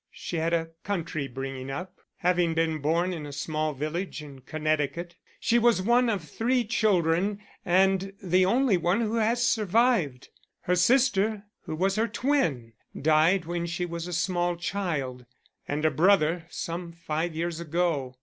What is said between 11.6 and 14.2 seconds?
who was her twin, died when she was a